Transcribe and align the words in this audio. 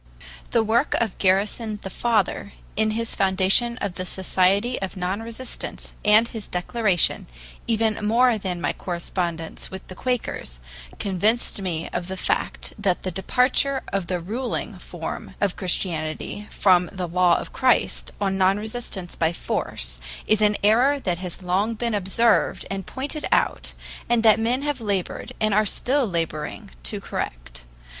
The 0.49 0.63
work 0.63 0.95
of 0.99 1.19
Garrison, 1.19 1.77
the 1.83 1.91
father, 1.91 2.53
in 2.75 2.89
his 2.97 3.13
foundation 3.13 3.77
of 3.81 3.93
the 3.93 4.03
Society 4.07 4.81
of 4.81 4.97
Non 4.97 5.21
resistants 5.21 5.93
and 6.03 6.27
his 6.27 6.47
Declaration, 6.47 7.27
even 7.67 8.03
more 8.03 8.39
than 8.39 8.59
my 8.59 8.73
correspondence 8.73 9.69
with 9.69 9.87
the 9.89 9.93
Quakers, 9.93 10.59
convinced 10.97 11.61
me 11.61 11.87
of 11.93 12.07
the 12.07 12.17
fact 12.17 12.73
that 12.79 13.03
the 13.03 13.11
departure 13.11 13.83
of 13.93 14.07
the 14.07 14.19
ruling 14.19 14.79
form 14.79 15.35
of 15.39 15.55
Christianity 15.55 16.47
from 16.49 16.89
the 16.91 17.07
law 17.07 17.37
of 17.37 17.53
Christ 17.53 18.09
on 18.19 18.39
non 18.39 18.57
resistance 18.57 19.15
by 19.15 19.31
force 19.31 19.99
is 20.25 20.41
an 20.41 20.57
error 20.63 20.99
that 20.99 21.19
has 21.19 21.43
long 21.43 21.75
been 21.75 21.93
observed 21.93 22.65
and 22.71 22.87
pointed 22.87 23.27
out, 23.31 23.73
and 24.09 24.23
that 24.23 24.39
men 24.39 24.63
have 24.63 24.81
labored, 24.81 25.33
and 25.39 25.53
are 25.53 25.63
still 25.63 26.07
laboring, 26.07 26.71
to 26.81 26.99
correct. 26.99 27.61